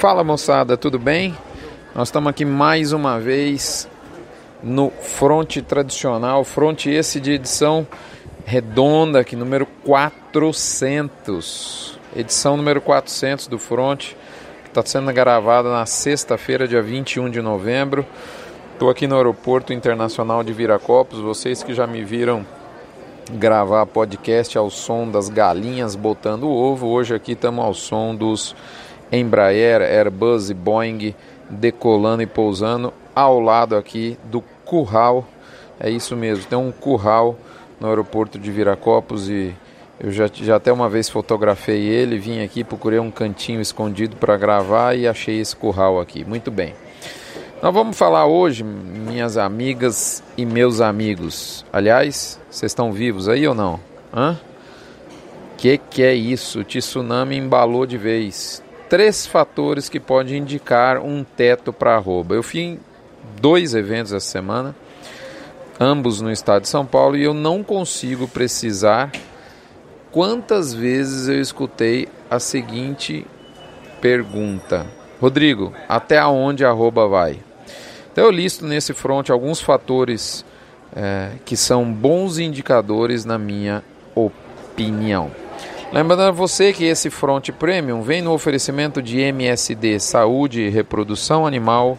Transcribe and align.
Fala 0.00 0.24
moçada, 0.24 0.76
tudo 0.78 0.98
bem? 0.98 1.36
Nós 1.94 2.08
estamos 2.08 2.30
aqui 2.30 2.42
mais 2.42 2.94
uma 2.94 3.20
vez 3.20 3.86
no 4.62 4.88
fronte 4.88 5.60
tradicional, 5.60 6.42
fronte 6.42 6.88
esse 6.88 7.20
de 7.20 7.32
edição 7.32 7.86
redonda, 8.46 9.20
aqui 9.20 9.36
número 9.36 9.66
400. 9.84 12.00
Edição 12.16 12.56
número 12.56 12.80
400 12.80 13.46
do 13.46 13.58
fronte, 13.58 14.16
que 14.62 14.70
está 14.70 14.82
sendo 14.82 15.12
gravada 15.12 15.70
na 15.70 15.84
sexta-feira, 15.84 16.66
dia 16.66 16.80
21 16.80 17.28
de 17.28 17.42
novembro. 17.42 18.06
Estou 18.72 18.88
aqui 18.88 19.06
no 19.06 19.16
Aeroporto 19.16 19.70
Internacional 19.70 20.42
de 20.42 20.54
Viracopos. 20.54 21.20
Vocês 21.20 21.62
que 21.62 21.74
já 21.74 21.86
me 21.86 22.02
viram 22.02 22.46
gravar 23.32 23.84
podcast 23.84 24.56
ao 24.56 24.70
som 24.70 25.10
das 25.10 25.28
galinhas 25.28 25.94
botando 25.94 26.48
ovo, 26.48 26.86
hoje 26.86 27.14
aqui 27.14 27.32
estamos 27.32 27.62
ao 27.62 27.74
som 27.74 28.14
dos 28.14 28.56
Embraer, 29.12 29.82
Airbus 29.82 30.50
e 30.50 30.54
Boeing 30.54 31.14
decolando 31.48 32.22
e 32.22 32.26
pousando 32.26 32.92
ao 33.14 33.40
lado 33.40 33.76
aqui 33.76 34.16
do 34.24 34.40
curral. 34.64 35.26
É 35.78 35.90
isso 35.90 36.16
mesmo, 36.16 36.44
tem 36.44 36.58
um 36.58 36.70
curral 36.70 37.36
no 37.80 37.88
aeroporto 37.88 38.38
de 38.38 38.50
Viracopos 38.50 39.28
e 39.28 39.54
eu 39.98 40.10
já, 40.10 40.30
já 40.32 40.56
até 40.56 40.72
uma 40.72 40.88
vez 40.88 41.08
fotografei 41.08 41.82
ele, 41.82 42.18
vim 42.18 42.42
aqui, 42.42 42.64
procurei 42.64 42.98
um 42.98 43.10
cantinho 43.10 43.60
escondido 43.60 44.16
para 44.16 44.36
gravar 44.36 44.94
e 44.96 45.06
achei 45.06 45.40
esse 45.40 45.54
curral 45.54 46.00
aqui. 46.00 46.24
Muito 46.24 46.50
bem. 46.50 46.74
Nós 47.62 47.74
vamos 47.74 47.98
falar 47.98 48.24
hoje, 48.26 48.64
minhas 48.64 49.36
amigas 49.36 50.22
e 50.38 50.46
meus 50.46 50.80
amigos. 50.80 51.66
Aliás, 51.70 52.40
vocês 52.50 52.72
estão 52.72 52.90
vivos 52.90 53.28
aí 53.28 53.46
ou 53.46 53.54
não? 53.54 53.78
Hã? 54.14 54.38
Que 55.58 55.76
que 55.76 56.02
é 56.02 56.14
isso? 56.14 56.60
O 56.60 56.64
tsunami 56.64 57.36
embalou 57.36 57.84
de 57.84 57.98
vez 57.98 58.62
três 58.90 59.24
fatores 59.24 59.88
que 59.88 60.00
podem 60.00 60.38
indicar 60.38 60.98
um 60.98 61.22
teto 61.22 61.72
para 61.72 61.94
arroba. 61.94 62.34
Eu 62.34 62.42
fiz 62.42 62.76
dois 63.40 63.72
eventos 63.72 64.12
essa 64.12 64.26
semana, 64.26 64.74
ambos 65.78 66.20
no 66.20 66.30
estado 66.30 66.62
de 66.62 66.68
São 66.68 66.84
Paulo, 66.84 67.16
e 67.16 67.22
eu 67.22 67.32
não 67.32 67.62
consigo 67.62 68.26
precisar 68.26 69.12
quantas 70.10 70.74
vezes 70.74 71.28
eu 71.28 71.40
escutei 71.40 72.08
a 72.28 72.40
seguinte 72.40 73.24
pergunta: 74.00 74.84
Rodrigo, 75.20 75.72
até 75.88 76.22
onde 76.26 76.64
arroba 76.64 77.06
vai? 77.06 77.38
Então 78.10 78.24
eu 78.24 78.30
listo 78.32 78.66
nesse 78.66 78.92
front 78.92 79.30
alguns 79.30 79.60
fatores 79.60 80.44
é, 80.96 81.30
que 81.44 81.56
são 81.56 81.84
bons 81.90 82.38
indicadores 82.38 83.24
na 83.24 83.38
minha 83.38 83.84
opinião. 84.16 85.30
Lembrando 85.92 86.22
a 86.22 86.30
você 86.30 86.72
que 86.72 86.84
esse 86.84 87.10
Front 87.10 87.50
Premium 87.50 88.00
vem 88.00 88.22
no 88.22 88.32
oferecimento 88.32 89.02
de 89.02 89.18
MSD 89.18 89.98
Saúde 89.98 90.60
e 90.60 90.68
Reprodução 90.68 91.44
Animal, 91.44 91.98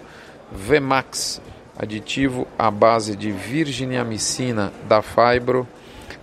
Vemax, 0.50 1.42
aditivo 1.78 2.48
à 2.58 2.72
base 2.72 3.18
de 3.18 3.34
virginiamicina 3.34 4.72
da 4.88 5.02
Fibro, 5.02 5.68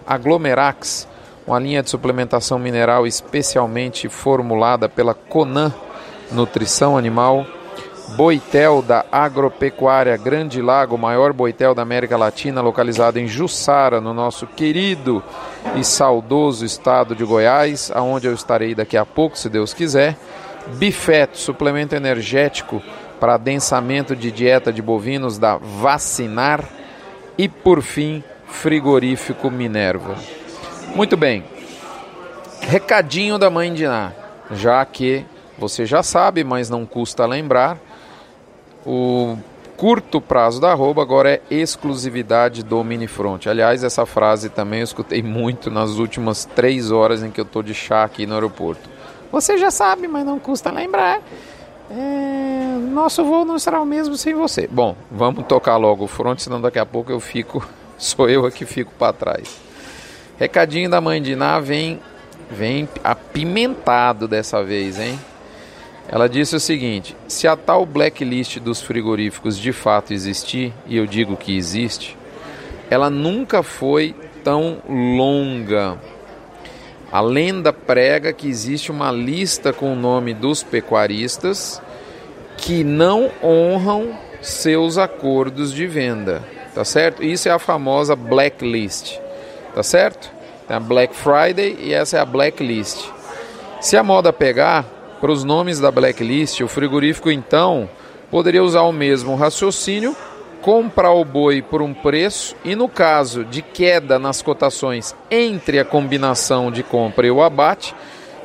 Aglomerax, 0.06 1.06
uma 1.46 1.58
linha 1.58 1.82
de 1.82 1.90
suplementação 1.90 2.58
mineral 2.58 3.06
especialmente 3.06 4.08
formulada 4.08 4.88
pela 4.88 5.12
Conan 5.12 5.70
Nutrição 6.32 6.96
Animal, 6.96 7.46
Boitel 8.16 8.82
da 8.82 9.04
Agropecuária 9.12 10.16
Grande 10.16 10.60
Lago, 10.62 10.96
maior 10.96 11.32
boitel 11.32 11.74
da 11.74 11.82
América 11.82 12.16
Latina, 12.16 12.60
localizado 12.60 13.18
em 13.18 13.28
Jussara, 13.28 14.00
no 14.00 14.14
nosso 14.14 14.46
querido 14.46 15.22
e 15.76 15.84
saudoso 15.84 16.64
estado 16.64 17.14
de 17.14 17.24
Goiás, 17.24 17.92
aonde 17.94 18.26
eu 18.26 18.34
estarei 18.34 18.74
daqui 18.74 18.96
a 18.96 19.04
pouco, 19.04 19.38
se 19.38 19.48
Deus 19.48 19.72
quiser. 19.74 20.16
Bifeto, 20.74 21.38
suplemento 21.38 21.94
energético 21.94 22.82
para 23.20 23.34
adensamento 23.34 24.16
de 24.16 24.30
dieta 24.30 24.72
de 24.72 24.82
bovinos 24.82 25.38
da 25.38 25.56
Vacinar. 25.56 26.64
E 27.36 27.48
por 27.48 27.82
fim, 27.82 28.22
frigorífico 28.46 29.50
Minerva. 29.50 30.16
Muito 30.94 31.16
bem. 31.16 31.44
Recadinho 32.60 33.38
da 33.38 33.48
mãe 33.48 33.72
de 33.72 33.86
Ná, 33.86 34.12
já 34.50 34.84
que 34.84 35.24
você 35.56 35.86
já 35.86 36.02
sabe, 36.02 36.44
mas 36.44 36.68
não 36.68 36.84
custa 36.86 37.26
lembrar, 37.26 37.78
o 38.88 39.36
curto 39.76 40.18
prazo 40.18 40.58
da 40.58 40.72
arroba 40.72 41.02
agora 41.02 41.34
é 41.34 41.42
exclusividade 41.50 42.62
do 42.62 42.82
Minifront. 42.82 43.46
Aliás, 43.46 43.84
essa 43.84 44.06
frase 44.06 44.48
também 44.48 44.80
eu 44.80 44.84
escutei 44.84 45.22
muito 45.22 45.70
nas 45.70 45.98
últimas 45.98 46.46
três 46.46 46.90
horas 46.90 47.22
em 47.22 47.30
que 47.30 47.38
eu 47.38 47.44
estou 47.44 47.62
de 47.62 47.74
chá 47.74 48.02
aqui 48.02 48.26
no 48.26 48.32
aeroporto. 48.32 48.88
Você 49.30 49.58
já 49.58 49.70
sabe, 49.70 50.08
mas 50.08 50.24
não 50.24 50.38
custa 50.38 50.70
lembrar. 50.70 51.20
É... 51.90 52.78
Nosso 52.90 53.22
voo 53.24 53.44
não 53.44 53.58
será 53.58 53.78
o 53.78 53.84
mesmo 53.84 54.16
sem 54.16 54.34
você. 54.34 54.66
Bom, 54.66 54.96
vamos 55.10 55.44
tocar 55.44 55.76
logo 55.76 56.04
o 56.04 56.08
front, 56.08 56.38
senão 56.38 56.58
daqui 56.58 56.78
a 56.78 56.86
pouco 56.86 57.12
eu 57.12 57.20
fico, 57.20 57.62
sou 57.98 58.26
eu 58.26 58.50
que 58.50 58.64
fico 58.64 58.92
para 58.98 59.12
trás. 59.12 59.60
Recadinho 60.38 60.88
da 60.88 60.98
mãe 60.98 61.20
de 61.20 61.36
Ná 61.36 61.60
vem, 61.60 62.00
vem 62.50 62.88
apimentado 63.04 64.26
dessa 64.26 64.64
vez, 64.64 64.98
hein? 64.98 65.20
Ela 66.08 66.28
disse 66.28 66.56
o 66.56 66.60
seguinte: 66.60 67.14
se 67.28 67.46
a 67.46 67.56
tal 67.56 67.84
blacklist 67.84 68.58
dos 68.58 68.80
frigoríficos 68.80 69.58
de 69.58 69.72
fato 69.72 70.12
existir, 70.12 70.72
e 70.86 70.96
eu 70.96 71.06
digo 71.06 71.36
que 71.36 71.56
existe, 71.56 72.16
ela 72.90 73.10
nunca 73.10 73.62
foi 73.62 74.14
tão 74.42 74.78
longa. 74.88 75.98
A 77.12 77.20
lenda 77.20 77.72
prega 77.72 78.32
que 78.32 78.48
existe 78.48 78.90
uma 78.90 79.10
lista 79.10 79.72
com 79.72 79.92
o 79.92 79.96
nome 79.96 80.34
dos 80.34 80.62
pecuaristas 80.62 81.80
que 82.56 82.82
não 82.84 83.30
honram 83.42 84.18
seus 84.42 84.98
acordos 84.98 85.72
de 85.72 85.86
venda, 85.86 86.42
tá 86.74 86.84
certo? 86.84 87.22
Isso 87.22 87.48
é 87.48 87.52
a 87.52 87.58
famosa 87.58 88.14
blacklist, 88.14 89.18
tá 89.74 89.82
certo? 89.82 90.30
Tem 90.66 90.76
a 90.76 90.80
Black 90.80 91.14
Friday 91.14 91.78
e 91.80 91.94
essa 91.94 92.18
é 92.18 92.20
a 92.20 92.26
blacklist. 92.26 93.08
Se 93.80 93.96
a 93.96 94.02
moda 94.02 94.32
pegar, 94.32 94.84
para 95.20 95.32
os 95.32 95.44
nomes 95.44 95.80
da 95.80 95.90
blacklist, 95.90 96.60
o 96.60 96.68
frigorífico 96.68 97.30
então 97.30 97.88
poderia 98.30 98.62
usar 98.62 98.82
o 98.82 98.92
mesmo 98.92 99.34
raciocínio, 99.34 100.16
comprar 100.62 101.12
o 101.12 101.24
boi 101.24 101.62
por 101.62 101.80
um 101.82 101.94
preço 101.94 102.54
e, 102.64 102.76
no 102.76 102.88
caso 102.88 103.44
de 103.44 103.62
queda 103.62 104.18
nas 104.18 104.42
cotações 104.42 105.14
entre 105.30 105.78
a 105.78 105.84
combinação 105.84 106.70
de 106.70 106.82
compra 106.82 107.26
e 107.26 107.30
o 107.30 107.42
abate, 107.42 107.94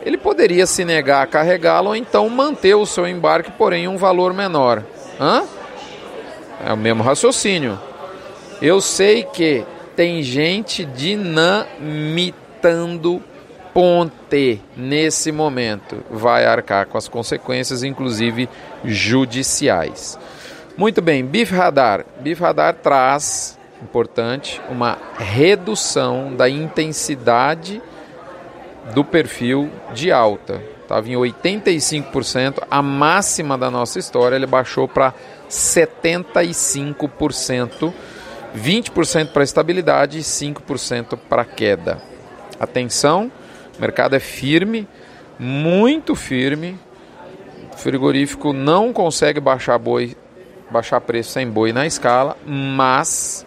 ele 0.06 0.18
poderia 0.18 0.66
se 0.66 0.84
negar 0.84 1.24
a 1.24 1.28
carregá-lo 1.28 1.90
ou 1.90 1.96
então 1.96 2.30
manter 2.30 2.76
o 2.76 2.86
seu 2.86 3.08
embarque, 3.08 3.52
porém 3.52 3.88
um 3.88 3.98
valor 3.98 4.34
menor. 4.34 4.84
Hã? 5.20 5.44
É 6.66 6.72
o 6.74 6.78
mesmo 6.78 7.04
raciocínio. 7.04 7.80
Eu 8.62 8.80
sei 8.82 9.24
que 9.24 9.66
tem 9.96 10.22
gente 10.24 10.86
dinamitando 10.86 11.74
Ponte, 13.74 14.62
nesse 14.78 15.32
momento, 15.32 16.04
vai 16.12 16.46
arcar 16.46 16.86
com 16.86 16.98
as 16.98 17.08
consequências, 17.08 17.82
inclusive 17.82 18.48
judiciais. 18.86 20.20
Muito 20.78 21.02
bem, 21.02 21.26
BIF 21.26 21.56
Radar. 21.56 22.06
BIF 22.20 22.40
Radar 22.40 22.76
traz, 22.76 23.58
importante, 23.82 24.62
uma 24.70 25.00
redução 25.18 26.36
da 26.36 26.48
intensidade 26.48 27.82
do 28.94 29.04
perfil 29.04 29.72
de 29.94 30.12
alta. 30.12 30.62
Estava 30.82 31.10
em 31.10 31.14
85%, 31.14 32.64
a 32.70 32.82
máxima 32.82 33.58
da 33.58 33.72
nossa 33.72 33.98
história, 33.98 34.36
ele 34.36 34.46
baixou 34.46 34.88
para 34.88 35.14
75%, 35.50 37.92
20% 38.56 39.32
para 39.32 39.44
estabilidade 39.44 40.20
e 40.20 40.22
5% 40.22 41.18
para 41.28 41.46
queda. 41.46 42.00
Atenção, 42.60 43.32
o 43.78 43.82
mercado 43.82 44.16
é 44.16 44.20
firme, 44.20 44.88
muito 45.40 46.16
firme. 46.16 46.78
O 47.74 47.78
frigorífico 47.78 48.54
não 48.54 48.94
consegue 48.94 49.40
baixar 49.40 49.78
boi, 49.78 50.16
baixar 50.70 51.02
preço 51.02 51.32
sem 51.32 51.48
boi 51.48 51.74
na 51.74 51.86
escala, 51.86 52.38
mas 52.46 53.46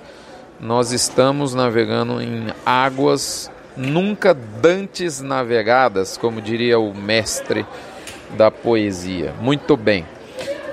nós 0.60 0.92
estamos 0.92 1.54
navegando 1.54 2.20
em 2.20 2.46
águas 2.64 3.50
nunca 3.76 4.32
dantes 4.34 5.20
navegadas, 5.20 6.16
como 6.16 6.40
diria 6.40 6.78
o 6.78 6.94
mestre 6.94 7.66
da 8.36 8.50
poesia. 8.50 9.34
Muito 9.40 9.76
bem. 9.76 10.06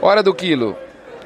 Hora 0.01 0.23
do 0.23 0.33
quilo. 0.33 0.75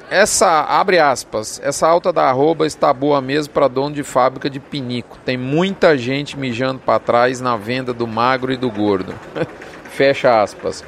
Essa, 0.10 0.62
abre 0.62 1.00
aspas, 1.00 1.60
essa 1.62 1.86
alta 1.86 2.14
da 2.14 2.30
arroba 2.30 2.66
está 2.66 2.94
boa 2.94 3.20
mesmo 3.20 3.54
para 3.54 3.68
dono 3.68 3.94
de 3.94 4.04
fábrica 4.04 4.50
de 4.50 4.58
pinico. 4.58 5.18
Tem 5.26 5.36
muita 5.36 5.98
gente 5.98 6.40
mijando 6.40 6.80
para 6.80 6.98
trás 6.98 7.42
na 7.42 7.58
venda 7.58 7.94
do 7.94 8.08
magro 8.08 8.54
e 8.54 8.58
do 8.58 8.72
gordo. 8.72 9.14
Fecha 9.92 10.42
aspas. 10.42 10.82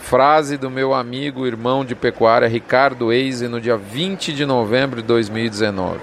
Frase 0.00 0.56
do 0.56 0.68
meu 0.68 0.92
amigo, 0.92 1.46
irmão 1.46 1.84
de 1.84 1.94
pecuária, 1.94 2.48
Ricardo 2.48 3.12
Eise, 3.12 3.46
no 3.46 3.60
dia 3.60 3.76
20 3.76 4.32
de 4.32 4.44
novembro 4.44 5.00
de 5.00 5.06
2019. 5.06 6.00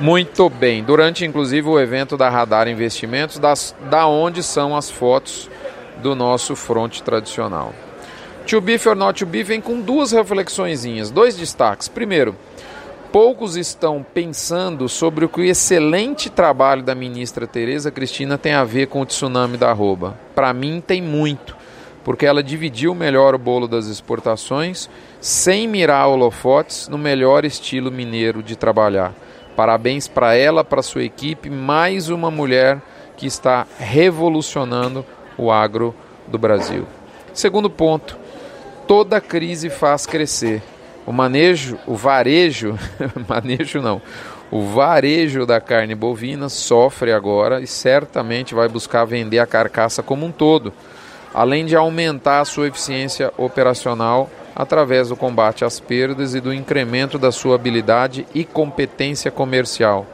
Muito 0.00 0.48
bem. 0.48 0.82
Durante, 0.82 1.24
inclusive, 1.26 1.68
o 1.68 1.78
evento 1.78 2.16
da 2.16 2.30
Radar 2.30 2.66
Investimentos, 2.66 3.38
das, 3.38 3.74
da 3.90 4.06
onde 4.06 4.42
são 4.42 4.74
as 4.74 4.90
fotos 4.90 5.50
do 5.98 6.14
nosso 6.14 6.56
fronte 6.56 7.02
tradicional. 7.02 7.74
To 8.46 8.60
Beef 8.60 8.86
or 8.86 8.96
Not 8.96 9.18
To 9.20 9.26
Beef 9.26 9.48
vem 9.48 9.60
com 9.60 9.80
duas 9.80 10.12
reflexõezinhas, 10.12 11.10
dois 11.10 11.36
destaques. 11.36 11.88
Primeiro, 11.88 12.36
poucos 13.12 13.56
estão 13.56 14.04
pensando 14.14 14.88
sobre 14.88 15.24
o 15.24 15.28
que 15.28 15.40
o 15.40 15.44
excelente 15.44 16.28
trabalho 16.28 16.82
da 16.82 16.94
ministra 16.94 17.46
Tereza 17.46 17.90
Cristina 17.90 18.36
tem 18.36 18.52
a 18.52 18.64
ver 18.64 18.88
com 18.88 19.00
o 19.00 19.06
tsunami 19.06 19.56
da 19.56 19.70
arroba. 19.70 20.18
Para 20.34 20.52
mim 20.52 20.82
tem 20.84 21.00
muito, 21.00 21.56
porque 22.04 22.26
ela 22.26 22.42
dividiu 22.42 22.94
melhor 22.94 23.34
o 23.34 23.38
bolo 23.38 23.68
das 23.68 23.86
exportações, 23.86 24.90
sem 25.20 25.68
mirar 25.68 26.08
holofotes, 26.08 26.88
no 26.88 26.98
melhor 26.98 27.44
estilo 27.44 27.90
mineiro 27.90 28.42
de 28.42 28.56
trabalhar. 28.56 29.14
Parabéns 29.56 30.08
para 30.08 30.34
ela, 30.34 30.64
para 30.64 30.82
sua 30.82 31.04
equipe, 31.04 31.48
mais 31.48 32.08
uma 32.08 32.30
mulher 32.30 32.82
que 33.16 33.26
está 33.26 33.66
revolucionando 33.78 35.06
o 35.38 35.50
agro 35.50 35.94
do 36.26 36.38
Brasil. 36.38 36.86
Segundo 37.32 37.70
ponto, 37.70 38.21
toda 38.92 39.22
crise 39.22 39.70
faz 39.70 40.04
crescer. 40.04 40.62
O 41.06 41.12
manejo, 41.12 41.78
o 41.86 41.94
varejo, 41.94 42.78
manejo 43.26 43.80
não, 43.80 44.02
o 44.50 44.66
varejo 44.66 45.46
da 45.46 45.58
carne 45.62 45.94
bovina 45.94 46.50
sofre 46.50 47.10
agora 47.10 47.62
e 47.62 47.66
certamente 47.66 48.54
vai 48.54 48.68
buscar 48.68 49.06
vender 49.06 49.38
a 49.38 49.46
carcaça 49.46 50.02
como 50.02 50.26
um 50.26 50.30
todo, 50.30 50.74
além 51.32 51.64
de 51.64 51.74
aumentar 51.74 52.40
a 52.40 52.44
sua 52.44 52.68
eficiência 52.68 53.32
operacional 53.38 54.28
através 54.54 55.08
do 55.08 55.16
combate 55.16 55.64
às 55.64 55.80
perdas 55.80 56.34
e 56.34 56.40
do 56.42 56.52
incremento 56.52 57.18
da 57.18 57.32
sua 57.32 57.54
habilidade 57.54 58.26
e 58.34 58.44
competência 58.44 59.30
comercial. 59.30 60.06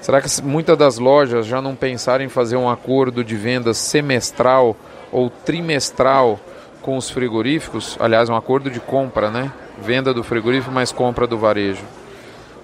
Será 0.00 0.20
que 0.20 0.42
muitas 0.42 0.76
das 0.76 0.98
lojas 0.98 1.46
já 1.46 1.62
não 1.62 1.76
pensaram 1.76 2.24
em 2.24 2.28
fazer 2.28 2.56
um 2.56 2.68
acordo 2.68 3.22
de 3.22 3.36
vendas 3.36 3.78
semestral 3.78 4.74
ou 5.12 5.30
trimestral 5.30 6.40
com 6.82 6.96
os 6.96 7.10
frigoríficos, 7.10 7.96
aliás, 8.00 8.28
um 8.28 8.36
acordo 8.36 8.70
de 8.70 8.80
compra, 8.80 9.30
né? 9.30 9.52
Venda 9.80 10.12
do 10.14 10.24
frigorífico 10.24 10.72
mais 10.72 10.92
compra 10.92 11.26
do 11.26 11.38
varejo. 11.38 11.84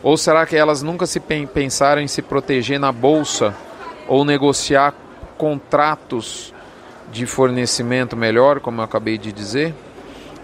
Ou 0.02 0.16
será 0.16 0.44
que 0.44 0.56
elas 0.56 0.82
nunca 0.82 1.06
se 1.06 1.20
pensaram 1.20 2.02
em 2.02 2.08
se 2.08 2.20
proteger 2.20 2.78
na 2.78 2.92
bolsa 2.92 3.54
ou 4.06 4.24
negociar 4.24 4.94
contratos 5.38 6.52
de 7.10 7.26
fornecimento 7.26 8.16
melhor, 8.16 8.60
como 8.60 8.80
eu 8.80 8.84
acabei 8.84 9.16
de 9.16 9.32
dizer? 9.32 9.74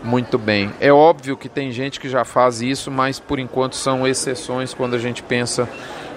Muito 0.03 0.39
bem. 0.39 0.73
É 0.81 0.91
óbvio 0.91 1.37
que 1.37 1.49
tem 1.49 1.71
gente 1.73 2.01
que 2.01 2.09
já 2.09 2.25
faz 2.25 2.63
isso, 2.63 2.91
mas 2.91 3.21
por 3.21 3.39
enquanto 3.39 3.77
são 3.77 4.07
exceções 4.07 4.73
quando 4.73 4.95
a 4.95 4.99
gente 4.99 5.23
pensa 5.23 5.69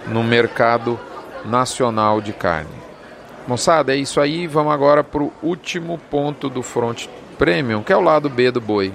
no 0.08 0.24
mercado 0.24 0.98
nacional 1.44 2.22
de 2.22 2.32
carne. 2.32 2.84
Moçada, 3.46 3.94
é 3.94 3.98
isso 3.98 4.22
aí. 4.22 4.48
Vamos 4.48 4.74
agora 4.74 5.04
para 5.04 5.22
o 5.22 5.34
último 5.42 6.00
ponto 6.10 6.50
do 6.50 6.64
front 6.64 7.08
Premium, 7.34 7.84
que 7.84 7.92
é 7.92 7.98
o 7.98 8.02
lado 8.02 8.30
B 8.30 8.52
do 8.52 8.62
boi. 8.62 8.94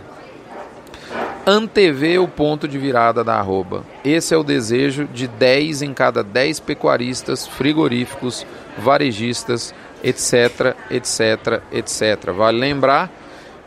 Antever 1.46 2.23
o 2.23 2.29
ponto 2.29 2.69
de 2.69 2.79
virada 2.79 3.25
da 3.25 3.35
arroba. 3.35 3.85
Esse 4.05 4.35
é 4.35 4.37
o 4.37 4.43
desejo 4.43 5.06
de 5.06 5.26
10 5.26 5.82
em 5.82 5.94
cada 5.94 6.23
10 6.23 6.61
pecuaristas, 6.61 7.46
frigoríficos, 7.46 8.46
varejistas, 8.79 9.75
etc, 10.02 10.76
etc, 10.90 11.62
etc. 11.73 12.32
Vale 12.37 12.58
lembrar, 12.58 13.11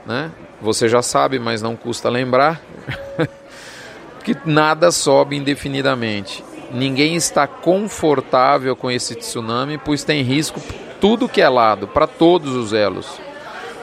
né? 0.05 0.31
Você 0.61 0.87
já 0.87 1.01
sabe, 1.01 1.39
mas 1.39 1.61
não 1.61 1.75
custa 1.75 2.07
lembrar, 2.07 2.61
que 4.23 4.37
nada 4.45 4.91
sobe 4.91 5.35
indefinidamente. 5.35 6.43
Ninguém 6.71 7.15
está 7.15 7.47
confortável 7.47 8.75
com 8.75 8.89
esse 8.91 9.15
tsunami, 9.15 9.79
pois 9.79 10.03
tem 10.03 10.21
risco 10.21 10.61
tudo 11.01 11.27
que 11.27 11.41
é 11.41 11.49
lado, 11.49 11.87
para 11.87 12.05
todos 12.05 12.55
os 12.55 12.73
elos 12.73 13.19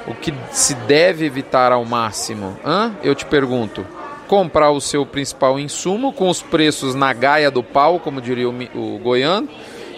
o 0.08 0.14
que 0.14 0.32
se 0.50 0.74
deve 0.74 1.26
evitar 1.26 1.70
ao 1.70 1.84
máximo? 1.84 2.56
Hã? 2.64 2.92
Eu 3.02 3.14
te 3.14 3.26
pergunto. 3.26 3.86
Comprar 4.26 4.70
o 4.70 4.80
seu 4.80 5.06
principal 5.06 5.58
insumo 5.58 6.12
com 6.12 6.28
os 6.28 6.42
preços 6.42 6.94
na 6.94 7.12
gaia 7.12 7.50
do 7.50 7.62
pau, 7.62 8.00
como 8.00 8.20
diria 8.20 8.48
o, 8.48 8.54
o 8.74 8.98
goiano, 8.98 9.48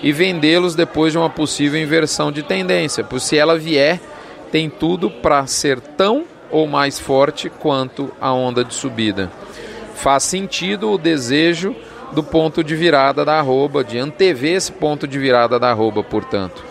e 0.03 0.13
vendê-los 0.13 0.75
depois 0.75 1.13
de 1.13 1.19
uma 1.19 1.31
possível 1.31 1.81
inversão 1.81 2.31
de 2.31 2.43
tendência. 2.43 3.05
Pois 3.05 3.23
se 3.23 3.37
ela 3.37 3.59
vier, 3.59 4.01
tem 4.51 4.69
tudo 4.69 5.11
para 5.11 5.47
ser 5.47 5.81
tão 5.81 6.25
ou 6.51 6.67
mais 6.67 6.99
forte 6.99 7.49
quanto 7.49 8.11
a 8.21 8.33
onda 8.33 8.65
de 8.65 8.75
subida. 8.75 9.31
Faz 9.95 10.25
sentido 10.25 10.91
o 10.91 10.99
desejo 10.99 11.75
do 12.13 12.23
ponto 12.23 12.65
de 12.65 12.75
virada 12.75 13.25
da 13.25 13.39
arroba, 13.39 13.85
de 13.85 13.99
antever 13.99 14.55
esse 14.55 14.73
ponto 14.73 15.07
de 15.07 15.19
virada 15.19 15.59
da 15.59 15.71
arroba, 15.71 16.03
portanto. 16.03 16.65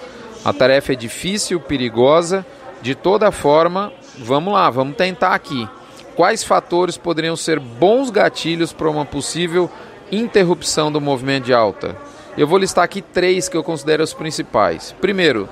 A 0.43 0.51
tarefa 0.51 0.93
é 0.93 0.95
difícil, 0.95 1.59
perigosa 1.59 2.45
de 2.81 2.95
toda 2.95 3.31
forma, 3.31 3.91
vamos 4.17 4.53
lá, 4.53 4.69
vamos 4.69 4.95
tentar 4.95 5.33
aqui. 5.33 5.67
Quais 6.15 6.43
fatores 6.43 6.97
poderiam 6.97 7.35
ser 7.35 7.59
bons 7.59 8.09
gatilhos 8.09 8.73
para 8.73 8.89
uma 8.89 9.05
possível 9.05 9.69
interrupção 10.11 10.91
do 10.91 10.99
movimento 10.99 11.45
de 11.45 11.53
alta? 11.53 11.95
Eu 12.37 12.47
vou 12.47 12.57
listar 12.57 12.83
aqui 12.83 13.01
três 13.01 13.49
que 13.49 13.57
eu 13.57 13.63
considero 13.63 14.03
os 14.03 14.13
principais. 14.13 14.95
Primeiro, 15.01 15.47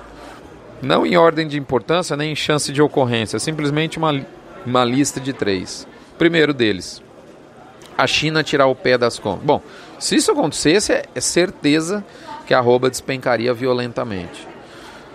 não 0.82 1.06
em 1.06 1.18
ordem 1.18 1.48
de 1.48 1.58
importância 1.58 2.16
nem 2.16 2.32
em 2.32 2.36
chance 2.36 2.72
de 2.72 2.82
ocorrência, 2.82 3.40
simplesmente 3.40 3.98
uma, 3.98 4.26
uma 4.66 4.84
lista 4.84 5.20
de 5.20 5.34
três. 5.34 5.88
Primeiro 6.18 6.54
deles, 6.54 7.02
a 7.98 8.06
China 8.06 8.44
tirar 8.44 8.68
o 8.68 8.76
pé 8.76 8.98
das 8.98 9.18
contas. 9.18 9.44
Bom, 9.44 9.62
se 10.00 10.16
isso 10.16 10.32
acontecesse, 10.32 11.04
é 11.14 11.22
certeza 11.22 12.04
que 12.46 12.54
a 12.54 12.60
arroba 12.60 12.90
despencaria 12.90 13.54
violentamente. 13.54 14.48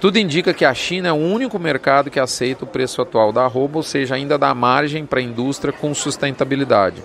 Tudo 0.03 0.19
indica 0.19 0.53
que 0.53 0.65
a 0.65 0.75
China 0.75 1.11
é 1.11 1.13
o 1.13 1.15
único 1.15 1.61
mercado 1.61 2.11
que 2.11 2.19
aceita 2.19 2.65
o 2.65 2.67
preço 2.67 3.01
atual 3.01 3.31
da 3.31 3.45
arroba, 3.45 3.77
ou 3.77 3.85
seja, 3.85 4.17
ainda 4.17 4.37
dá 4.37 4.53
margem 4.53 5.07
para 5.07 5.21
a 5.21 5.23
indústria 5.23 5.73
com 5.73 5.95
sustentabilidade. 5.95 7.01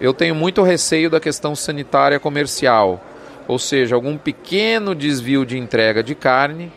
Eu 0.00 0.12
tenho 0.12 0.34
muito 0.34 0.60
receio 0.60 1.08
da 1.08 1.20
questão 1.20 1.54
sanitária 1.54 2.18
comercial, 2.18 3.00
ou 3.46 3.56
seja, 3.56 3.94
algum 3.94 4.18
pequeno 4.18 4.96
desvio 4.96 5.46
de 5.46 5.56
entrega 5.56 6.02
de 6.02 6.16
carne, 6.16 6.72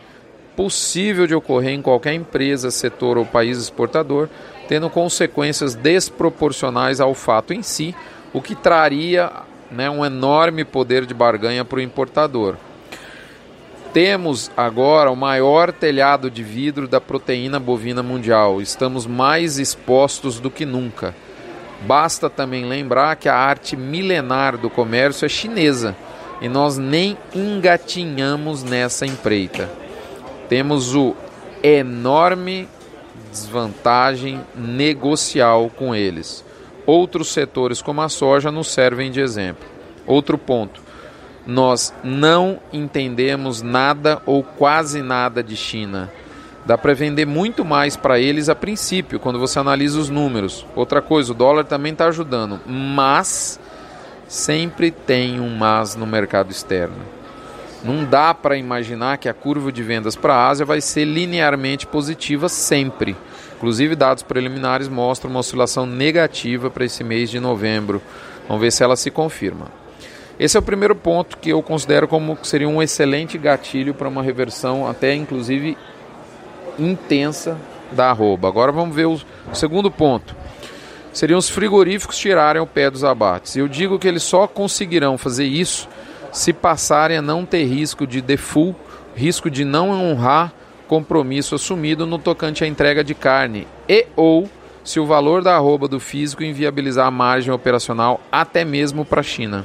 possível 0.54 1.26
de 1.26 1.34
ocorrer 1.34 1.72
em 1.72 1.82
qualquer 1.82 2.14
empresa, 2.14 2.70
setor 2.70 3.18
ou 3.18 3.26
país 3.26 3.58
exportador, 3.58 4.28
tendo 4.68 4.88
consequências 4.88 5.74
desproporcionais 5.74 7.00
ao 7.00 7.14
fato 7.14 7.52
em 7.52 7.64
si, 7.64 7.96
o 8.32 8.40
que 8.40 8.54
traria 8.54 9.28
né, 9.72 9.90
um 9.90 10.06
enorme 10.06 10.64
poder 10.64 11.04
de 11.04 11.14
barganha 11.14 11.64
para 11.64 11.78
o 11.78 11.82
importador. 11.82 12.54
Temos 14.00 14.48
agora 14.56 15.10
o 15.10 15.16
maior 15.16 15.72
telhado 15.72 16.30
de 16.30 16.40
vidro 16.40 16.86
da 16.86 17.00
proteína 17.00 17.58
bovina 17.58 18.00
mundial. 18.00 18.62
Estamos 18.62 19.08
mais 19.08 19.58
expostos 19.58 20.38
do 20.38 20.52
que 20.52 20.64
nunca. 20.64 21.16
Basta 21.82 22.30
também 22.30 22.64
lembrar 22.64 23.16
que 23.16 23.28
a 23.28 23.34
arte 23.34 23.76
milenar 23.76 24.56
do 24.56 24.70
comércio 24.70 25.26
é 25.26 25.28
chinesa 25.28 25.96
e 26.40 26.48
nós 26.48 26.78
nem 26.78 27.18
engatinhamos 27.34 28.62
nessa 28.62 29.04
empreita. 29.04 29.68
Temos 30.48 30.94
o 30.94 31.16
enorme 31.60 32.68
desvantagem 33.32 34.40
negocial 34.54 35.68
com 35.76 35.92
eles. 35.92 36.44
Outros 36.86 37.32
setores, 37.32 37.82
como 37.82 38.00
a 38.00 38.08
soja, 38.08 38.52
nos 38.52 38.68
servem 38.68 39.10
de 39.10 39.20
exemplo. 39.20 39.66
Outro 40.06 40.38
ponto: 40.38 40.87
nós 41.48 41.94
não 42.04 42.60
entendemos 42.70 43.62
nada 43.62 44.20
ou 44.26 44.42
quase 44.42 45.00
nada 45.00 45.42
de 45.42 45.56
China. 45.56 46.12
Dá 46.66 46.76
para 46.76 46.92
vender 46.92 47.26
muito 47.26 47.64
mais 47.64 47.96
para 47.96 48.20
eles 48.20 48.50
a 48.50 48.54
princípio, 48.54 49.18
quando 49.18 49.38
você 49.38 49.58
analisa 49.58 49.98
os 49.98 50.10
números. 50.10 50.66
Outra 50.76 51.00
coisa, 51.00 51.32
o 51.32 51.34
dólar 51.34 51.64
também 51.64 51.92
está 51.92 52.04
ajudando, 52.08 52.60
mas 52.66 53.58
sempre 54.28 54.90
tem 54.90 55.40
um 55.40 55.48
mas 55.48 55.96
no 55.96 56.06
mercado 56.06 56.50
externo. 56.50 56.98
Não 57.82 58.04
dá 58.04 58.34
para 58.34 58.58
imaginar 58.58 59.16
que 59.16 59.26
a 59.30 59.32
curva 59.32 59.72
de 59.72 59.82
vendas 59.82 60.14
para 60.14 60.34
a 60.34 60.48
Ásia 60.48 60.66
vai 60.66 60.82
ser 60.82 61.06
linearmente 61.06 61.86
positiva 61.86 62.50
sempre. 62.50 63.16
Inclusive, 63.56 63.96
dados 63.96 64.22
preliminares 64.22 64.86
mostram 64.86 65.30
uma 65.30 65.40
oscilação 65.40 65.86
negativa 65.86 66.68
para 66.68 66.84
esse 66.84 67.02
mês 67.02 67.30
de 67.30 67.40
novembro. 67.40 68.02
Vamos 68.46 68.60
ver 68.60 68.70
se 68.70 68.84
ela 68.84 68.96
se 68.96 69.10
confirma. 69.10 69.87
Esse 70.38 70.56
é 70.56 70.60
o 70.60 70.62
primeiro 70.62 70.94
ponto 70.94 71.36
que 71.36 71.50
eu 71.50 71.60
considero 71.62 72.06
como 72.06 72.38
seria 72.44 72.68
um 72.68 72.80
excelente 72.80 73.36
gatilho 73.36 73.92
para 73.92 74.08
uma 74.08 74.22
reversão, 74.22 74.88
até 74.88 75.12
inclusive 75.12 75.76
intensa 76.78 77.58
da 77.90 78.10
arroba. 78.10 78.46
Agora 78.46 78.70
vamos 78.70 78.94
ver 78.94 79.06
o 79.06 79.20
segundo 79.52 79.90
ponto. 79.90 80.36
Seriam 81.12 81.38
os 81.38 81.50
frigoríficos 81.50 82.16
tirarem 82.16 82.62
o 82.62 82.66
pé 82.66 82.88
dos 82.88 83.02
abates. 83.02 83.56
Eu 83.56 83.66
digo 83.66 83.98
que 83.98 84.06
eles 84.06 84.22
só 84.22 84.46
conseguirão 84.46 85.18
fazer 85.18 85.46
isso 85.46 85.88
se 86.30 86.52
passarem 86.52 87.16
a 87.16 87.22
não 87.22 87.44
ter 87.44 87.64
risco 87.64 88.06
de 88.06 88.20
default, 88.20 88.78
risco 89.16 89.50
de 89.50 89.64
não 89.64 89.90
honrar 89.90 90.52
compromisso 90.86 91.56
assumido 91.56 92.06
no 92.06 92.18
tocante 92.18 92.62
à 92.62 92.66
entrega 92.66 93.02
de 93.02 93.14
carne 93.14 93.66
e 93.88 94.06
ou 94.14 94.48
se 94.84 95.00
o 95.00 95.06
valor 95.06 95.42
da 95.42 95.56
arroba 95.56 95.88
do 95.88 95.98
físico 95.98 96.44
inviabilizar 96.44 97.06
a 97.06 97.10
margem 97.10 97.52
operacional 97.52 98.20
até 98.30 98.64
mesmo 98.64 99.04
para 99.04 99.20
a 99.20 99.24
China. 99.24 99.64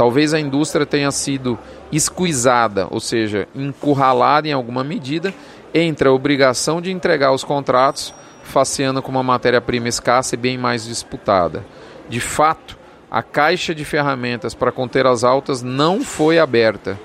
Talvez 0.00 0.32
a 0.32 0.40
indústria 0.40 0.86
tenha 0.86 1.10
sido 1.10 1.58
escuizada, 1.92 2.88
ou 2.90 3.00
seja, 3.00 3.46
encurralada 3.54 4.48
em 4.48 4.52
alguma 4.52 4.82
medida 4.82 5.34
entre 5.74 6.08
a 6.08 6.10
obrigação 6.10 6.80
de 6.80 6.90
entregar 6.90 7.32
os 7.32 7.44
contratos 7.44 8.14
faceando 8.42 9.02
com 9.02 9.10
uma 9.10 9.22
matéria-prima 9.22 9.88
escassa 9.88 10.34
e 10.34 10.38
bem 10.38 10.56
mais 10.56 10.86
disputada. 10.86 11.66
De 12.08 12.18
fato, 12.18 12.78
a 13.10 13.22
caixa 13.22 13.74
de 13.74 13.84
ferramentas 13.84 14.54
para 14.54 14.72
conter 14.72 15.06
as 15.06 15.22
altas 15.22 15.60
não 15.60 16.02
foi 16.02 16.38
aberta. 16.38 16.98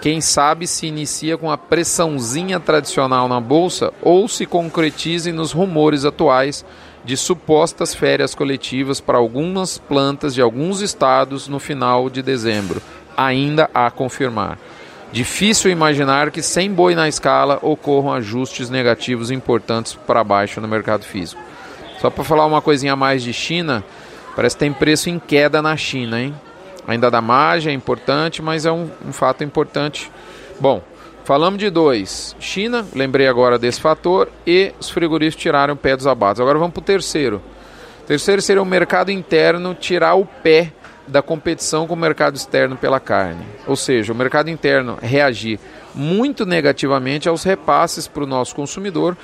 Quem 0.00 0.22
sabe 0.22 0.66
se 0.66 0.86
inicia 0.86 1.36
com 1.36 1.50
a 1.50 1.58
pressãozinha 1.58 2.58
tradicional 2.58 3.28
na 3.28 3.38
bolsa 3.38 3.92
ou 4.00 4.26
se 4.28 4.46
concretize 4.46 5.30
nos 5.30 5.52
rumores 5.52 6.06
atuais 6.06 6.64
de 7.04 7.18
supostas 7.18 7.94
férias 7.94 8.34
coletivas 8.34 8.98
para 8.98 9.18
algumas 9.18 9.76
plantas 9.76 10.34
de 10.34 10.40
alguns 10.40 10.80
estados 10.80 11.48
no 11.48 11.58
final 11.58 12.08
de 12.08 12.22
dezembro. 12.22 12.80
Ainda 13.14 13.68
a 13.74 13.90
confirmar. 13.90 14.58
Difícil 15.12 15.70
imaginar 15.70 16.30
que 16.30 16.40
sem 16.40 16.72
boi 16.72 16.94
na 16.94 17.06
escala 17.06 17.58
ocorram 17.60 18.12
ajustes 18.12 18.70
negativos 18.70 19.30
importantes 19.30 19.98
para 20.06 20.24
baixo 20.24 20.62
no 20.62 20.68
mercado 20.68 21.04
físico. 21.04 21.42
Só 22.00 22.08
para 22.08 22.24
falar 22.24 22.46
uma 22.46 22.62
coisinha 22.62 22.94
a 22.94 22.96
mais 22.96 23.22
de 23.22 23.34
China, 23.34 23.84
parece 24.34 24.56
que 24.56 24.60
tem 24.60 24.72
preço 24.72 25.10
em 25.10 25.18
queda 25.18 25.60
na 25.60 25.76
China, 25.76 26.22
hein? 26.22 26.34
Ainda 26.86 27.10
dá 27.10 27.20
margem, 27.20 27.72
é 27.72 27.74
importante, 27.74 28.42
mas 28.42 28.66
é 28.66 28.72
um, 28.72 28.90
um 29.06 29.12
fato 29.12 29.44
importante. 29.44 30.10
Bom, 30.58 30.82
falamos 31.24 31.58
de 31.58 31.70
dois. 31.70 32.34
China, 32.40 32.86
lembrei 32.94 33.26
agora 33.26 33.58
desse 33.58 33.80
fator, 33.80 34.28
e 34.46 34.72
os 34.80 34.90
frigoríficos 34.90 35.42
tiraram 35.42 35.74
o 35.74 35.76
pé 35.76 35.96
dos 35.96 36.06
abates. 36.06 36.40
Agora 36.40 36.58
vamos 36.58 36.74
para 36.74 36.80
o 36.80 36.84
terceiro. 36.84 37.40
Terceiro 38.06 38.42
seria 38.42 38.62
o 38.62 38.66
mercado 38.66 39.10
interno 39.10 39.74
tirar 39.74 40.14
o 40.14 40.26
pé 40.26 40.72
da 41.06 41.22
competição 41.22 41.86
com 41.86 41.94
o 41.94 41.96
mercado 41.96 42.36
externo 42.36 42.76
pela 42.76 43.00
carne. 43.00 43.44
Ou 43.66 43.76
seja, 43.76 44.12
o 44.12 44.16
mercado 44.16 44.48
interno 44.48 44.98
reagir 45.00 45.58
muito 45.94 46.46
negativamente 46.46 47.28
aos 47.28 47.42
repasses 47.42 48.06
para 48.06 48.22
o 48.22 48.26
nosso 48.26 48.54
consumidor, 48.54 49.16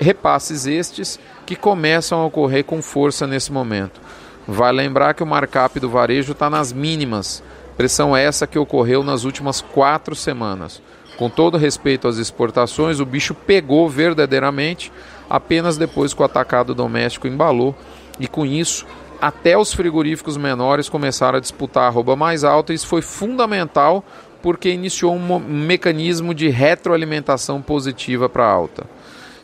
repasses 0.00 0.66
estes 0.66 1.18
que 1.46 1.54
começam 1.54 2.20
a 2.20 2.26
ocorrer 2.26 2.64
com 2.64 2.82
força 2.82 3.26
nesse 3.26 3.52
momento. 3.52 4.00
Vai 4.46 4.72
lembrar 4.72 5.14
que 5.14 5.22
o 5.22 5.26
markup 5.26 5.78
do 5.78 5.88
varejo 5.88 6.32
está 6.32 6.50
nas 6.50 6.72
mínimas, 6.72 7.42
pressão 7.76 8.16
essa 8.16 8.46
que 8.46 8.58
ocorreu 8.58 9.02
nas 9.02 9.24
últimas 9.24 9.60
quatro 9.60 10.14
semanas. 10.14 10.82
Com 11.16 11.28
todo 11.30 11.58
respeito 11.58 12.08
às 12.08 12.16
exportações, 12.16 12.98
o 12.98 13.06
bicho 13.06 13.34
pegou 13.34 13.88
verdadeiramente 13.88 14.90
apenas 15.28 15.76
depois 15.76 16.12
que 16.12 16.20
o 16.22 16.24
atacado 16.24 16.74
doméstico 16.74 17.28
embalou 17.28 17.74
e 18.18 18.26
com 18.26 18.44
isso 18.44 18.86
até 19.20 19.56
os 19.56 19.72
frigoríficos 19.72 20.36
menores 20.36 20.88
começaram 20.88 21.38
a 21.38 21.40
disputar 21.40 21.84
a 21.84 21.86
arroba 21.86 22.16
mais 22.16 22.42
alta. 22.42 22.74
Isso 22.74 22.88
foi 22.88 23.02
fundamental 23.02 24.04
porque 24.42 24.68
iniciou 24.70 25.14
um 25.14 25.38
mecanismo 25.38 26.34
de 26.34 26.48
retroalimentação 26.48 27.62
positiva 27.62 28.28
para 28.28 28.44
alta. 28.44 28.84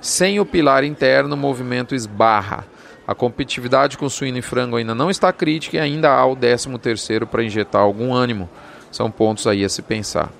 Sem 0.00 0.40
o 0.40 0.44
pilar 0.44 0.82
interno, 0.82 1.34
o 1.34 1.38
movimento 1.38 1.94
esbarra. 1.94 2.66
A 3.08 3.14
competitividade 3.14 3.96
com 3.96 4.06
suíno 4.06 4.36
e 4.36 4.42
frango 4.42 4.76
ainda 4.76 4.94
não 4.94 5.08
está 5.08 5.32
crítica 5.32 5.78
e 5.78 5.80
ainda 5.80 6.10
há 6.10 6.26
o 6.26 6.36
13 6.36 6.76
terceiro 6.76 7.26
para 7.26 7.42
injetar 7.42 7.80
algum 7.80 8.12
ânimo. 8.12 8.50
São 8.92 9.10
pontos 9.10 9.46
aí 9.46 9.64
a 9.64 9.68
se 9.70 9.80
pensar. 9.80 10.30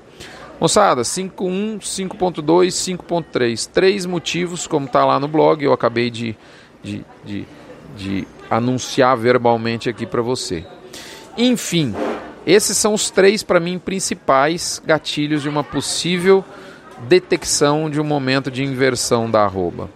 Moçada, 0.61 1.01
5.1, 1.01 1.79
5.2, 1.79 2.99
5.3. 2.99 3.71
Três 3.73 4.05
motivos, 4.05 4.67
como 4.67 4.85
está 4.85 5.03
lá 5.03 5.19
no 5.19 5.27
blog, 5.27 5.65
eu 5.65 5.73
acabei 5.73 6.11
de, 6.11 6.37
de, 6.83 7.07
de, 7.25 7.47
de 7.97 8.29
anunciar 8.51 9.17
verbalmente 9.17 9.89
aqui 9.89 10.05
para 10.05 10.21
você. 10.21 10.63
Enfim, 11.39 11.95
esses 12.47 12.77
são 12.77 12.93
os 12.93 13.09
três 13.09 13.43
para 13.43 13.59
mim 13.59 13.79
principais 13.79 14.83
gatilhos 14.85 15.41
de 15.41 15.49
uma 15.49 15.65
possível 15.65 16.45
detecção 17.09 17.89
de 17.89 17.99
um 17.99 18.05
momento 18.05 18.51
de 18.51 18.63
inversão 18.63 19.31
da 19.31 19.43
arroba. 19.43 19.89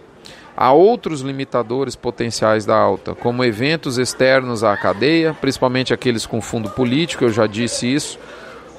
Há 0.55 0.71
outros 0.71 1.21
limitadores 1.21 1.95
potenciais 1.95 2.65
da 2.65 2.75
alta, 2.75 3.15
como 3.15 3.43
eventos 3.43 3.97
externos 3.97 4.63
à 4.63 4.77
cadeia, 4.77 5.33
principalmente 5.33 5.93
aqueles 5.93 6.25
com 6.25 6.39
fundo 6.41 6.69
político, 6.69 7.23
eu 7.23 7.29
já 7.29 7.47
disse 7.47 7.91
isso. 7.91 8.19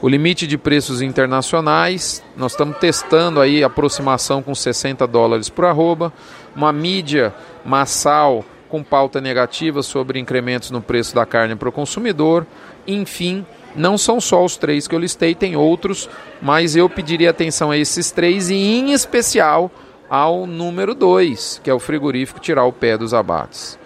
O 0.00 0.08
limite 0.08 0.46
de 0.46 0.56
preços 0.56 1.02
internacionais, 1.02 2.22
nós 2.36 2.52
estamos 2.52 2.76
testando 2.78 3.40
aí 3.40 3.64
aproximação 3.64 4.42
com 4.42 4.54
60 4.54 5.06
dólares 5.06 5.48
por 5.48 5.64
arroba, 5.64 6.12
uma 6.54 6.72
mídia 6.72 7.34
massal 7.64 8.44
com 8.68 8.82
pauta 8.82 9.20
negativa 9.20 9.82
sobre 9.82 10.18
incrementos 10.18 10.70
no 10.70 10.80
preço 10.80 11.14
da 11.14 11.24
carne 11.24 11.56
para 11.56 11.68
o 11.68 11.72
consumidor. 11.72 12.46
Enfim, 12.86 13.46
não 13.74 13.96
são 13.96 14.20
só 14.20 14.44
os 14.44 14.56
três 14.56 14.86
que 14.86 14.94
eu 14.94 14.98
listei, 14.98 15.34
tem 15.34 15.56
outros, 15.56 16.08
mas 16.40 16.76
eu 16.76 16.88
pediria 16.88 17.30
atenção 17.30 17.70
a 17.70 17.78
esses 17.78 18.10
três 18.10 18.50
e, 18.50 18.54
em 18.54 18.92
especial, 18.92 19.70
ao 20.08 20.46
número 20.46 20.94
dois, 20.94 21.60
que 21.62 21.70
é 21.70 21.74
o 21.74 21.78
frigorífico 21.78 22.40
tirar 22.40 22.64
o 22.64 22.72
pé 22.72 22.96
dos 22.96 23.14
abates. 23.14 23.78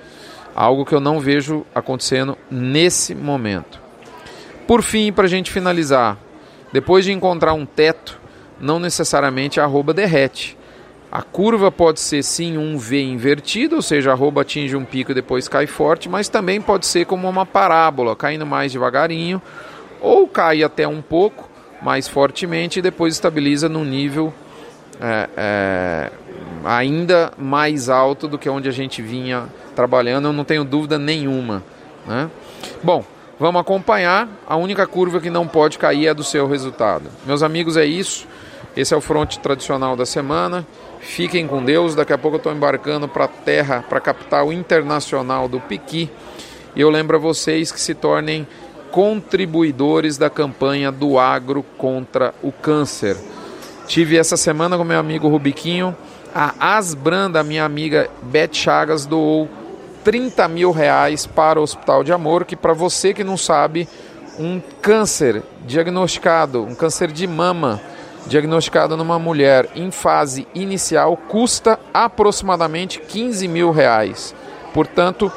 Algo 0.54 0.84
que 0.84 0.94
eu 0.94 1.00
não 1.00 1.20
vejo 1.20 1.64
acontecendo 1.74 2.36
nesse 2.50 3.14
momento. 3.14 3.80
Por 4.66 4.82
fim, 4.82 5.12
para 5.12 5.24
a 5.24 5.28
gente 5.28 5.50
finalizar, 5.50 6.18
depois 6.72 7.04
de 7.04 7.12
encontrar 7.12 7.54
um 7.54 7.64
teto, 7.64 8.20
não 8.60 8.78
necessariamente 8.78 9.60
a 9.60 9.64
arroba 9.64 9.94
derrete. 9.94 10.58
A 11.10 11.22
curva 11.22 11.72
pode 11.72 12.00
ser 12.00 12.22
sim 12.22 12.58
um 12.58 12.76
V 12.76 13.00
invertido, 13.00 13.76
ou 13.76 13.82
seja, 13.82 14.10
a 14.10 14.12
arroba 14.12 14.42
atinge 14.42 14.76
um 14.76 14.84
pico 14.84 15.12
e 15.12 15.14
depois 15.14 15.48
cai 15.48 15.66
forte, 15.66 16.08
mas 16.08 16.28
também 16.28 16.60
pode 16.60 16.84
ser 16.84 17.06
como 17.06 17.26
uma 17.28 17.46
parábola, 17.46 18.14
caindo 18.14 18.44
mais 18.44 18.72
devagarinho, 18.72 19.40
ou 20.00 20.28
cai 20.28 20.62
até 20.62 20.86
um 20.86 21.00
pouco 21.00 21.48
mais 21.80 22.06
fortemente 22.06 22.78
e 22.78 22.82
depois 22.82 23.14
estabiliza 23.14 23.68
num 23.68 23.84
nível 23.84 24.34
é, 25.00 25.28
é, 25.36 26.10
ainda 26.64 27.32
mais 27.38 27.88
alto 27.88 28.26
do 28.26 28.38
que 28.38 28.48
onde 28.48 28.68
a 28.68 28.72
gente 28.72 29.00
vinha 29.00 29.46
trabalhando, 29.74 30.28
eu 30.28 30.32
não 30.32 30.44
tenho 30.44 30.64
dúvida 30.64 30.98
nenhuma. 30.98 31.62
Né? 32.06 32.30
Bom, 32.82 33.04
vamos 33.38 33.60
acompanhar. 33.60 34.28
A 34.46 34.56
única 34.56 34.86
curva 34.86 35.20
que 35.20 35.30
não 35.30 35.46
pode 35.46 35.78
cair 35.78 36.08
é 36.08 36.14
do 36.14 36.24
seu 36.24 36.48
resultado. 36.48 37.04
Meus 37.24 37.42
amigos, 37.42 37.76
é 37.76 37.84
isso. 37.84 38.26
Esse 38.76 38.94
é 38.94 38.96
o 38.96 39.00
fronte 39.00 39.38
tradicional 39.38 39.96
da 39.96 40.06
semana. 40.06 40.66
Fiquem 41.00 41.46
com 41.46 41.64
Deus. 41.64 41.94
Daqui 41.94 42.12
a 42.12 42.18
pouco 42.18 42.36
eu 42.36 42.38
estou 42.38 42.52
embarcando 42.52 43.08
para 43.08 43.24
a 43.24 43.28
terra, 43.28 43.84
para 43.88 43.98
a 43.98 44.00
capital 44.00 44.52
internacional 44.52 45.48
do 45.48 45.60
Piqui. 45.60 46.10
E 46.74 46.80
eu 46.80 46.90
lembro 46.90 47.16
a 47.16 47.20
vocês 47.20 47.72
que 47.72 47.80
se 47.80 47.94
tornem 47.94 48.46
contribuidores 48.90 50.16
da 50.16 50.30
campanha 50.30 50.90
do 50.90 51.18
agro 51.18 51.64
contra 51.76 52.34
o 52.42 52.50
câncer. 52.50 53.16
Tive 53.88 54.18
essa 54.18 54.36
semana 54.36 54.76
com 54.76 54.84
meu 54.84 54.98
amigo 54.98 55.28
Rubiquinho. 55.28 55.96
A 56.34 56.76
Asbran, 56.76 57.30
da 57.30 57.42
minha 57.42 57.64
amiga 57.64 58.10
Beth 58.20 58.52
Chagas, 58.52 59.06
doou 59.06 59.48
30 60.04 60.46
mil 60.46 60.70
reais 60.70 61.26
para 61.26 61.58
o 61.58 61.62
Hospital 61.62 62.04
de 62.04 62.12
Amor, 62.12 62.44
que 62.44 62.54
para 62.54 62.74
você 62.74 63.14
que 63.14 63.24
não 63.24 63.38
sabe, 63.38 63.88
um 64.38 64.60
câncer 64.82 65.42
diagnosticado, 65.66 66.62
um 66.62 66.74
câncer 66.74 67.10
de 67.10 67.26
mama, 67.26 67.80
diagnosticado 68.26 68.94
numa 68.94 69.18
mulher 69.18 69.70
em 69.74 69.90
fase 69.90 70.46
inicial 70.54 71.16
custa 71.16 71.80
aproximadamente 71.92 73.00
15 73.00 73.48
mil 73.48 73.70
reais. 73.70 74.34
Portanto, 74.74 75.32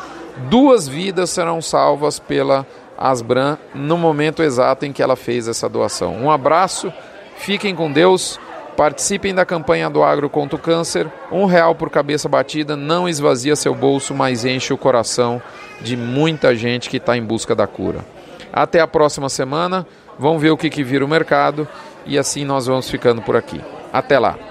duas 0.50 0.90
vidas 0.90 1.30
serão 1.30 1.62
salvas 1.62 2.20
pela 2.20 2.68
Asbran 2.98 3.58
no 3.74 3.98
momento 3.98 4.44
exato 4.44 4.86
em 4.86 4.92
que 4.92 5.02
ela 5.02 5.16
fez 5.16 5.48
essa 5.48 5.70
doação. 5.70 6.18
Um 6.18 6.30
abraço, 6.30 6.92
fiquem 7.38 7.76
com 7.76 7.92
Deus, 7.92 8.40
participem 8.76 9.34
da 9.34 9.46
campanha 9.46 9.90
do 9.90 10.04
Agro 10.04 10.30
contra 10.30 10.56
o 10.56 10.60
Câncer. 10.60 11.12
Um 11.32 11.46
real 11.46 11.76
por 11.76 11.90
cabeça 11.90 12.28
batida 12.28 12.76
não 12.76 13.08
esvazia 13.08 13.56
seu 13.56 13.74
bolso, 13.76 14.14
mas 14.14 14.46
enche 14.46 14.74
o 14.74 14.78
coração 14.78 15.42
de 15.82 15.96
muita 15.98 16.56
gente 16.56 16.90
que 16.90 16.98
está 16.98 17.18
em 17.18 17.24
busca 17.24 17.56
da 17.56 17.68
cura. 17.68 18.06
Até 18.52 18.80
a 18.80 18.88
próxima 18.88 19.30
semana. 19.30 19.86
Vamos 20.20 20.42
ver 20.42 20.52
o 20.52 20.58
que, 20.58 20.70
que 20.70 20.84
vira 20.84 21.04
o 21.04 21.08
mercado 21.08 21.68
e 22.06 22.18
assim 22.18 22.46
nós 22.46 22.68
vamos 22.68 22.90
ficando 22.90 23.22
por 23.22 23.36
aqui. 23.36 23.60
Até 23.92 24.20
lá! 24.20 24.51